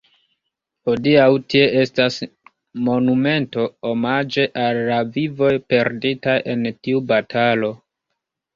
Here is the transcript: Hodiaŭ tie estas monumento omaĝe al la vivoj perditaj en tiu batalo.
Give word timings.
Hodiaŭ 0.89 1.25
tie 1.53 1.67
estas 1.81 2.17
monumento 2.87 3.67
omaĝe 3.91 4.47
al 4.65 4.81
la 4.89 4.99
vivoj 5.21 5.53
perditaj 5.75 6.39
en 6.57 6.67
tiu 6.81 7.07
batalo. 7.15 7.75